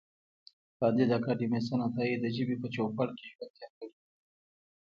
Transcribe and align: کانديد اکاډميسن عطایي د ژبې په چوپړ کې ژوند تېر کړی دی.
کانديد 0.79 1.09
اکاډميسن 1.17 1.79
عطایي 1.87 2.15
د 2.19 2.25
ژبې 2.35 2.55
په 2.61 2.67
چوپړ 2.73 3.07
کې 3.17 3.25
ژوند 3.31 3.51
تېر 3.57 3.69
کړی 3.77 3.87
دی. 3.97 4.07